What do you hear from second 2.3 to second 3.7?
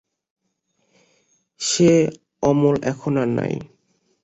অমল এখন আর নাই।